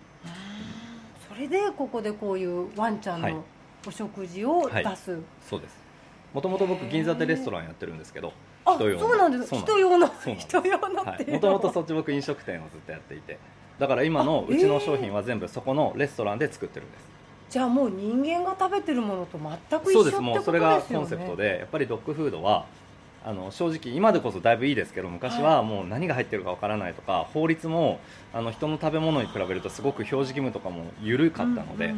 [1.28, 3.34] それでここでこういうワンちゃんはい。
[3.34, 3.44] の
[3.88, 5.78] お食事を出す、そうです。
[6.34, 8.34] もともと僕銀座でレストランやってるんですけど
[8.66, 9.08] あ人用の。
[9.08, 9.56] そうなんです。
[9.56, 13.40] 人用の人用のっていうもともとそっち僕飲食店をずっとやっていて
[13.80, 17.10] だから今のうちの商品は全部そこのレストランで作ってるんです。
[17.50, 20.12] じゃあもう人間が食べてるものと全く一緒ってことですよね。
[20.12, 22.66] そうですもうそれがコンセプトでやっぱりドッグフードは
[23.26, 28.00] あの正直今でこそだいぶいいですけど昔はもう何が入ってるかわからないとか法律も
[28.34, 31.98] あの人の食べ物に比べるとすごく表示義務とかも緩かったので、うんうん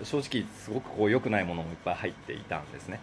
[0.00, 0.04] うん。
[0.04, 3.00] 正直すごくこう良くないものもいっぱい入っていたんですね。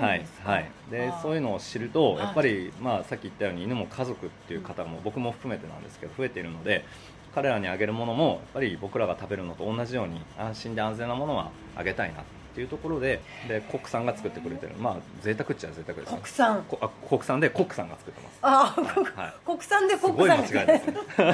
[0.00, 6.84] はいはい、でそういうのを知ると、はいやっぱり、まあ、さっき言ったように犬も家族っていう方も、僕も含めてなんですけど増えているので
[7.34, 14.74] 彼らにあげるものもやっぱり僕らが食べるのと同じように安心で安全なものはあげたいなっていうところででコックさんが作ってくれてる。
[14.78, 16.18] まあ贅沢っちゃ贅沢ですね。
[16.18, 18.38] 国産こあ国産でコックさんが作ってます。
[18.42, 18.74] あ
[19.16, 19.32] はい。
[19.46, 20.94] 国産ですごい間違いですね。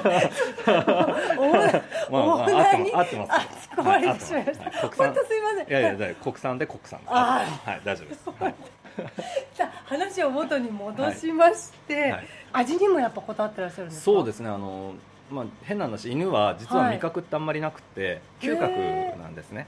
[2.11, 3.31] まあまあ合ってます合ってます。
[3.81, 4.33] はい国産す。
[4.35, 5.69] いません。
[5.69, 8.55] いやいや国産で国産あはい大丈夫です、はい。
[9.55, 12.11] さあ話を元に戻しまして、はい。
[12.13, 12.27] はい。
[12.53, 14.05] 味にもやっぱこだわってらっしゃるんですか？
[14.05, 14.49] そうですね。
[14.49, 14.95] あの、
[15.31, 18.73] まあ、変な話犬は実は味覚ってあんまりなくて、嗅覚
[19.21, 19.67] なんですね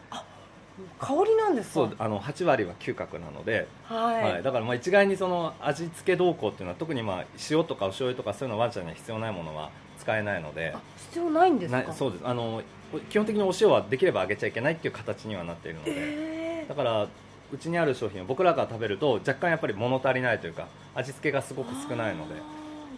[0.99, 1.75] 香りなんですか？
[1.75, 4.33] そうあの8割は嗅覚なので、はい。
[4.33, 11.83] はい、だからまあ一概にその味付け動向っていうのは特にまあ塩とかお醤油とかそういうのはワンちゃんには必要ないものは使えないのであ必要ないんですか？
[11.83, 12.63] なそうですあの
[13.11, 17.07] 基本的にお塩はできればあげちゃいけないっていう形にはなっているので、えだから
[17.53, 22.37] うちにある商品を僕らが食べると若干やっぱり物足りないというか味付けがすごく少ないので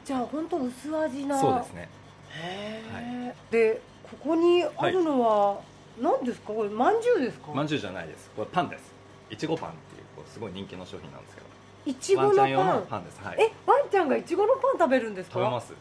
[0.04, 1.38] じゃあ本当薄味な。
[1.40, 1.88] そうですね
[2.34, 2.82] へ
[3.32, 5.60] え、でここにあるのは、
[6.00, 6.52] 何ですか？
[6.52, 7.52] これ饅頭ですか？
[7.52, 8.30] まんじゅうじゃないです。
[8.36, 8.92] これパンです。
[9.30, 11.46] いちごパンっていうこうすごい人気の商品なんですけど。
[11.84, 12.36] いちごのパン。
[12.36, 13.20] ワンちゃん用のパンです。
[13.22, 13.36] はい。
[13.40, 15.34] え、ワンちゃんがいちごのパン食べるんですか？
[15.34, 15.72] 食べます。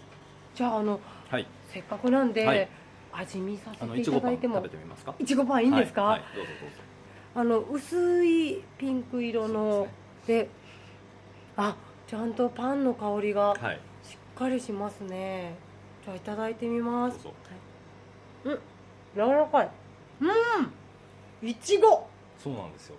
[0.55, 1.47] じゃああのはい。
[1.69, 2.69] せっかくなんで、はい。
[3.13, 4.61] 味見させていただいても。
[4.61, 5.13] べてみますか？
[5.19, 6.19] いちごパンいいんですか、はい。
[6.19, 6.35] はい。
[6.35, 6.75] どうぞどうぞ。
[7.33, 9.87] あの薄いピンク色の
[10.27, 10.49] で,、
[11.55, 11.75] あ
[12.07, 13.79] ちゃんとパンの香りがはい。
[14.03, 15.55] しっかりしますね
[16.03, 17.23] じゃあいただいてみます。
[17.23, 17.33] どうぞ。
[18.45, 18.59] うん。
[19.15, 19.69] 柔らかい。
[20.21, 21.47] うん。
[21.47, 22.07] いちご。
[22.37, 22.95] そうなんですよ。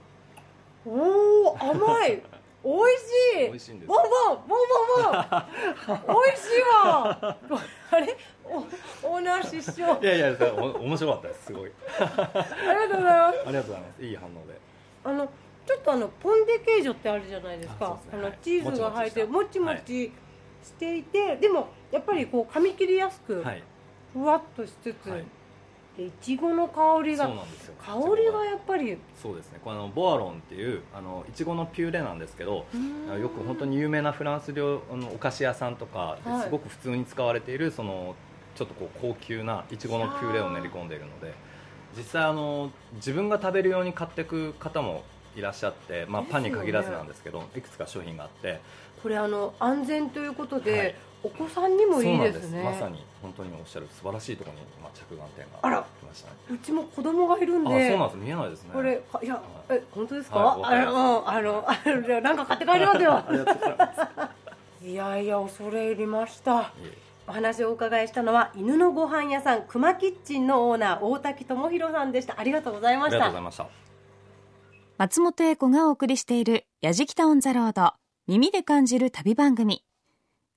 [0.87, 2.23] おお甘い。
[2.65, 3.01] おいし
[3.35, 3.47] い。
[3.47, 4.59] 美味しいんですボンボンボン
[5.89, 7.19] ボンボンおいしいわ。
[7.91, 8.17] あれ？
[8.45, 8.59] お
[9.15, 11.73] オーナー失笑いやいやお面白かったですすごい。
[11.99, 13.41] ありがとうございます。
[13.41, 14.03] ありがとうございます。
[14.05, 14.61] いい反応で。
[15.05, 15.29] あの
[15.67, 17.87] ちょっとあのポン・デ・ケージョってあるじゃないですか。
[17.87, 20.13] ああのチーズが入ってもちもち
[20.63, 23.63] していて、でもやっぱりこう噛み切りやすくはい。
[24.13, 25.25] ふわっとしつつ、はい。
[25.97, 27.75] でいちごの香りがそうなんですよ。
[27.79, 29.61] 香りがやっぱりそうですね。
[29.63, 32.65] このボアロンっていうあのいちごのピューレなんですけど
[33.21, 36.43] よく本当に有名なフランス料あのお菓子屋さんとかではい。
[36.45, 38.15] すごく普通に使われているその
[38.55, 41.35] ちょっとこう高級ないちごのピューレを練り込んでいるので
[41.97, 45.05] 実際あの自分が食べるように買っていく方も
[45.37, 48.61] いらっしゃって、まあ、パンに限らずなんですけどいくつか商品があって
[49.03, 50.95] これあの安全ということで、はい。
[51.25, 52.51] お子さんにもいいですね。
[52.51, 52.83] そうなんです。
[52.83, 55.77] まさに本当におっしゃる素晴らしいところに、まあ、着眼点あら。
[55.77, 56.37] が来ましたね。
[56.51, 58.19] うちも子供がいるんあでそうなんです。
[58.19, 58.71] 見えないですね。
[58.73, 63.23] これかいやえ本当ですか、はいあのあのあのじゃあなんか買って帰りますよ。
[63.31, 63.95] いま
[64.81, 64.87] す。
[64.87, 66.73] いやいや恐れ入りました。
[67.29, 72.35] お話をお伺いしたのは犬のご飯屋さん熊キッチンのオーナー大滝智弘さんでした。
[72.37, 73.69] ありがとうございまありしたがとうございました。
[74.99, 79.83] 松本英子がお送りしている「やじきた On the Road」耳で感じる旅番組。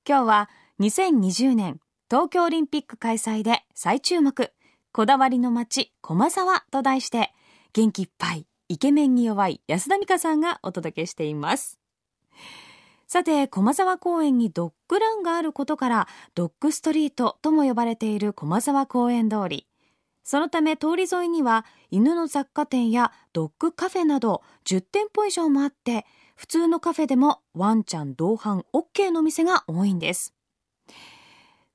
[0.07, 0.49] 今日は
[0.79, 1.79] 2020年
[2.11, 4.51] 東京オリンピック開催で再注目。
[4.91, 7.33] こだわりの街駒沢と題して
[7.73, 11.79] 元気いっぱいイケメンに弱い安田美香さんがお届けしています。
[13.07, 19.65] さて駒沢公園にドッグランがあることからドッグストリートとも呼ばれている駒沢公園通り。
[20.23, 30.33] そのため通り沿いには犬の雑貨店やドッグカフェなど10店舗以上もあって普通のカフェでもワンちゃん同伴 OK の店が多いんです。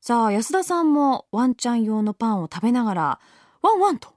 [0.00, 3.20] さあ安田さんもワンちゃん用のパンを食べながら
[3.60, 4.14] ワンワンと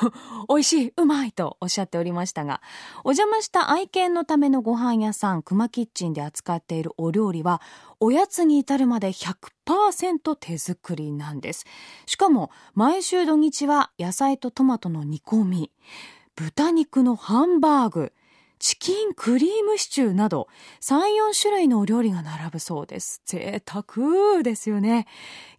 [0.48, 2.62] 美味しいうまいとおっしゃっておりましたが
[3.04, 7.60] お邪魔した愛犬のためのご飯屋さん熊キッチンで扱っているお料理は
[8.00, 11.66] おやつに至るまで100%手作りなんです。
[12.06, 15.70] しかも毎週土日は野菜とトマトの煮込み
[16.34, 18.12] 豚肉のハンバーグ
[18.58, 20.48] チキンクリームシチューなど
[20.80, 23.20] 3、4種類のお料理が並ぶそうです。
[23.26, 25.06] 贅沢ですよね。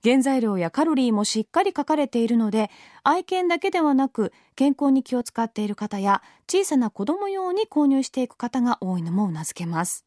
[0.04, 2.72] 原材料やカロリーもしっかり書かれているので、
[3.04, 10.06] 愛犬だけではなく健康に気を使っている方や小さな子供用に購入していく方が多いのもうなずけます。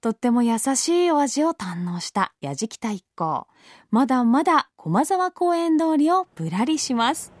[0.00, 3.46] とっても優しいお味を堪能したやじきた一行。
[3.90, 7.35] まだまだ駒沢公園通りをぶらりします。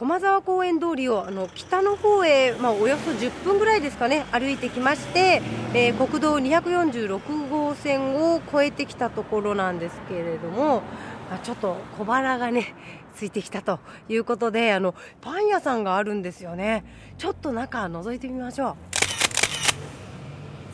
[0.00, 5.42] 駒沢公園通りをあの北の方へ、まあ、およそ10分ぐらいですかね歩いてきまして、
[5.74, 10.82] えー国道246号線を越えてきたところなんですけれども
[11.30, 12.74] あちょっと小腹がね
[13.14, 13.78] ついてきたと
[14.08, 16.84] いうことであのパン屋さんがあるんですよね。
[17.18, 18.76] ちょっと中覗いてみましょう。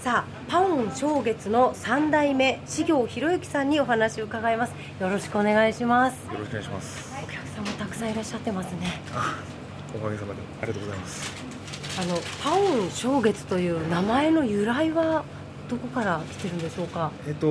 [0.01, 4.74] さあパン正月の3代目四行博之さんにお話を伺います。
[5.01, 6.27] よろしくお願いします。
[6.33, 7.05] よろしくお願いします。
[7.97, 9.01] さんいらっしゃってますね。
[9.94, 11.32] おかげさまでありがとうございます。
[11.99, 15.24] あのパン正月という名前の由来は
[15.68, 17.11] どこから来てるんでしょうか？
[17.26, 17.47] えっと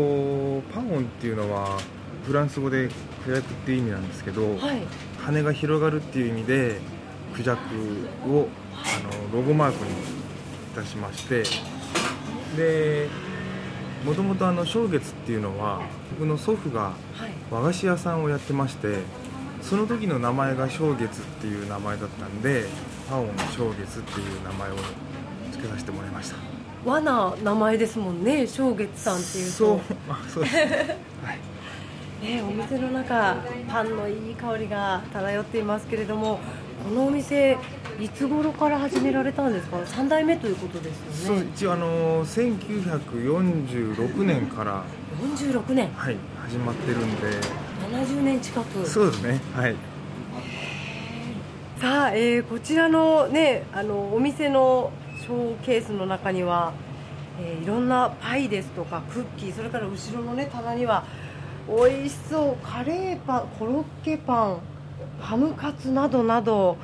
[0.72, 1.80] パンオンっていうのは
[2.26, 2.90] フランス語で
[3.24, 4.82] クジャクっていう意味なんですけど、はい。
[5.20, 6.80] 羽が広がるっていう意味で
[7.34, 9.96] クジャクをあのロゴマークにい
[10.76, 11.44] たしまして
[12.56, 13.08] で
[14.06, 15.82] もともとあの正月っていうのは
[16.20, 16.94] 僕の祖父がは
[17.28, 17.32] い。
[17.50, 19.00] 和菓子屋さんをやってまして
[19.68, 22.66] その時の名前が正月っていう名前だったんで
[23.10, 24.76] パンオン正月っていう名前を
[25.52, 26.36] 付けさせてもらいました。
[26.86, 29.52] 和な名前ですもんね正月さんっていうと。
[29.52, 30.56] そうあそうです。
[30.56, 31.40] ねはい。
[32.22, 33.38] ね、お店の中
[33.68, 36.40] パンのいい香りが漂っていますけれども
[36.88, 37.58] このお店
[38.00, 44.84] いつ頃から始められたんですか？3代目ということですそうよね一応あの1946年から、
[45.22, 45.90] 46年。
[45.96, 47.28] はい、始まってるんで
[47.96, 48.86] 70年近く。
[48.86, 49.40] そうですね。
[49.56, 49.76] はい。
[51.80, 54.92] さあ、えーこちらのねあのお店の
[55.22, 56.74] ショーケースの中には、
[57.40, 61.04] えーいろんなパイですとかクッキーそれから後ろのね棚には
[61.68, 64.60] 美味しそうカレーパンコロッケパン
[65.20, 66.78] ハムカツなどなど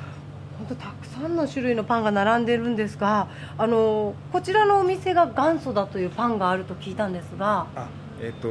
[0.58, 7.86] 本当たくさんの種類のパンが並んでるんですがあのこちらのお店が元祖だというパンがあると聞いたんですがあ
[8.22, 8.48] えっ、と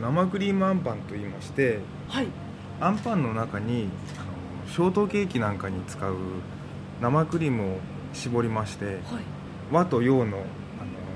[0.00, 2.26] 生クリームあんパンと言いましてはい。
[2.80, 6.16] あんパンの中にあのショートケーキなんかに使う
[7.00, 7.78] 生クリームを
[8.12, 8.98] 絞りましてはい。
[9.70, 10.44] 和と洋のあの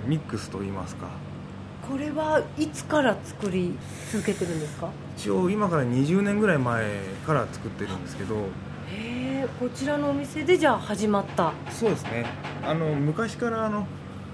[0.07, 1.09] ミックスと言いますか。
[1.91, 3.77] これはいつから作り
[4.13, 4.89] 続けてるんですか？
[5.17, 8.37] 一応今から20年ぐらい前から作ってるんですけど。
[8.37, 8.39] へ
[9.45, 11.53] えこちらのお店でじゃあ始まった。
[11.71, 12.25] そうですね。
[12.65, 13.87] あの昔からあの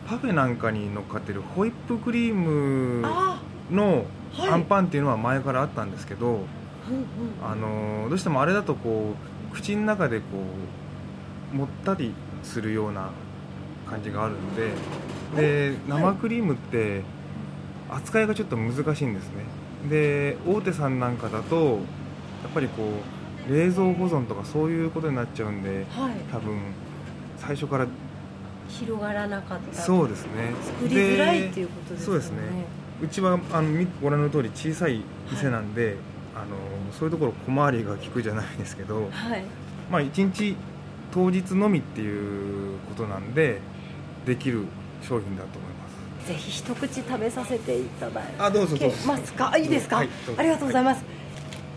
[0.06, 3.40] パフェなんかに乗っかってるホイップクリームあ
[3.72, 4.50] のはい。
[4.50, 6.40] あんパンっていうのは前からあったんですけど、
[7.42, 9.14] あのどうしてもあれだとこ
[9.50, 10.24] う口の中でこ
[11.52, 13.10] うもったりするような
[13.88, 17.02] 感じがあるのでで生クリームって
[17.90, 19.44] 扱いがちょっと難しいんですね。
[19.90, 22.82] で大手さんなんかだとやっぱりこ
[23.48, 26.14] う冷蔵保存とかそういうことになっちゃうんではい。
[26.32, 26.58] 多分
[27.38, 27.86] 最初から
[28.68, 30.54] 広がらなかったそうですね。
[30.64, 32.06] 作りづらいっていうことですよね。
[32.06, 35.96] そうですねうちはあのみご覧の通り小さい店なんで、
[36.34, 36.56] あの
[36.92, 39.44] そういうところ小回りが利くじゃないですけど、はい。
[39.90, 40.56] まあ、1日
[41.12, 43.60] 当日のみっていうことなんで
[44.24, 44.64] できる
[45.02, 45.88] 商品だと思いま
[46.24, 46.28] す。
[46.28, 48.96] ぜひ一口食べさせていただいあどうぞどうぞ。
[48.96, 49.50] けますか？
[49.52, 51.04] あいいですか、はいありがとうございます。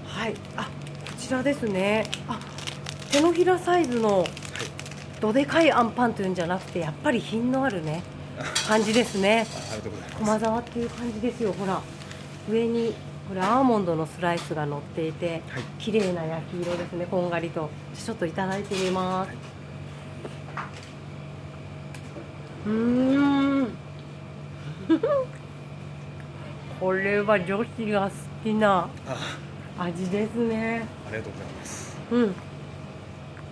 [0.05, 0.35] はい。
[0.55, 0.69] あこ
[1.17, 2.05] ちらですね。
[2.27, 2.39] あ
[3.11, 4.25] 手のひらサイズの
[5.19, 8.03] どでかいあんパンというんじゃなくてやっぱり品のあるね
[8.67, 9.45] 感じですね。
[10.17, 11.53] 駒沢っていう感じですよ。
[11.53, 11.81] ほら
[12.49, 12.93] 上に
[13.27, 15.63] これアーモンドのスライスが乗っていて、はい。
[15.79, 17.69] 綺麗な焼き色ですねこんがりと。
[17.95, 19.31] ちょっといただいてみます、
[22.67, 23.67] うーん。
[26.79, 28.11] これは女子が好
[28.43, 29.17] きなあ。
[29.77, 30.85] 味ですね。
[31.07, 31.97] ありがとうございます。
[32.11, 32.35] うん。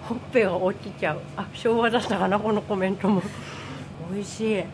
[0.03, 1.21] ほっぺが落ちちゃう。
[1.37, 3.21] あ昭和だったかなこのコメントも
[4.11, 4.61] 美味しい。
[4.61, 4.65] あ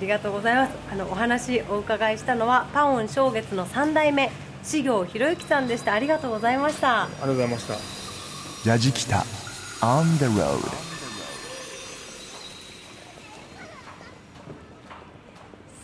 [0.00, 0.72] りがとうございます。
[0.90, 4.30] あのお話お伺いしたのはパオン正月の3代目
[4.62, 5.92] 四行博之さんでした。
[5.92, 7.04] ありがとうございました。
[7.04, 8.68] ありがとうございました。
[8.68, 9.24] やじきた。
[9.80, 10.58] On the road.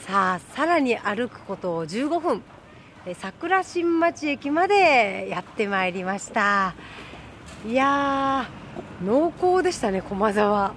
[0.07, 2.43] さあさらに歩くことを15分。
[3.07, 6.75] え桜新町駅までやってまいりました。
[7.67, 10.75] いやー濃厚でしたね駒沢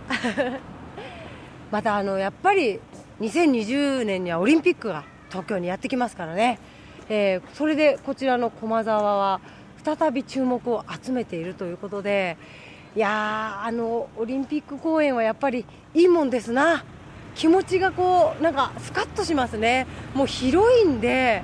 [1.74, 2.80] またあのやっぱり
[3.20, 6.60] 2020年にはオリンピックが東京にやってきますからね、
[7.10, 9.42] えーそれでこちらの駒沢は
[9.84, 12.38] 再び注目を集めているということで
[12.96, 15.66] いやーあのオリンピック公演はやっぱり
[15.96, 16.86] いいもんですな。
[17.34, 19.88] 気持ちがこうなんかスカッとしますね。
[20.14, 21.42] もう広いんで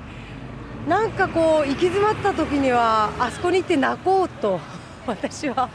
[0.88, 4.60] なんかこう行き詰まった時にはあそこに行って泣こうと
[5.08, 5.68] 私は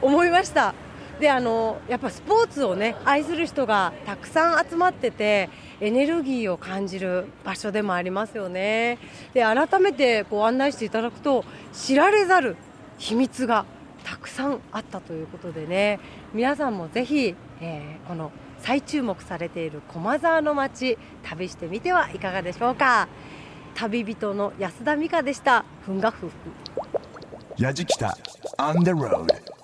[0.00, 0.87] 思いました。
[1.20, 5.50] であのやっぱスポーツをね愛する人がたくさん集まってて
[5.80, 8.98] エネルギーを感じる場所でもありますよね。
[9.34, 12.56] で改めてこう案内していただくと知られざる
[12.98, 13.64] 秘密が
[14.04, 16.00] たくさんあったということでね。
[16.32, 23.08] 皆さんもぜひ、えーこの再注目されている駒沢の街旅してみてはいかがでしょうか。
[23.74, 25.64] 旅人の安田美香でした。
[25.86, 26.30] ふんが夫婦
[27.56, 28.16] やじきた。
[28.58, 29.57] On the road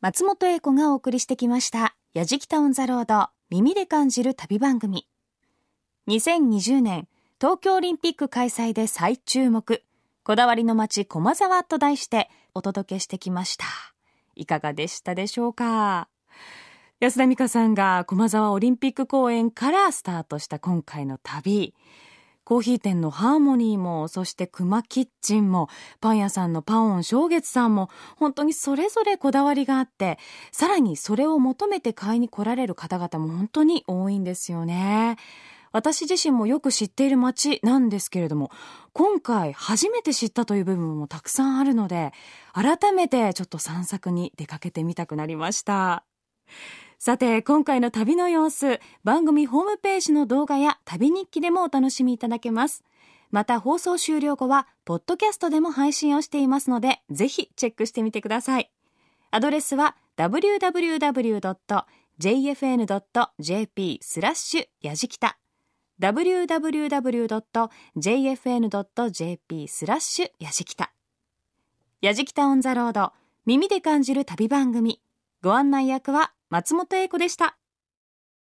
[0.00, 5.06] 松本英子がお送りしてきました「やじきた On the Road 耳で感じる旅番組」
[6.08, 7.06] 2020年
[7.40, 9.84] 東京オリンピック開催で再注目。
[10.24, 13.64] こだわりの街駒沢と題してお届けしてきました。
[14.34, 16.08] いかがでしたでしょうか？
[16.98, 21.74] 安田美香さんが駒沢オリンピック公園からスタートした今回の旅。
[22.50, 25.68] コーヒー店のハーモニーも、そして熊キッチンも、
[26.00, 30.18] パン屋さんのパオン正月さんも、本当にそれぞれこだわりがあって、
[30.50, 35.16] さらにそれを求めて買いに来られる方々も本当に多いんですよね。
[35.70, 38.50] 私自身もよく知っている街なんですけれども、
[38.94, 42.10] 今回初めて知ったという部分もたくさんあるので、
[42.52, 46.02] 改めてちょっと散策に出かけてみたくなりました。
[47.02, 52.84] さて、今回の旅の様子、番組ホームページの動画や旅日記でもお楽しみいただけます。
[53.30, 58.70] また放送終了後は、ポッドキャストでも配信をしていますので、ぜひチェックしてみてください。
[59.30, 61.38] アドレスは www.jfn.jp
[64.02, 65.38] スラッシュやじきた
[66.00, 66.48] www.jfn.jp
[69.68, 70.92] スラッシュやじきた
[72.02, 73.12] やじきたオンザロード
[73.46, 75.00] 耳で感じる旅番組
[75.42, 77.59] ご案内役は松本英子でした。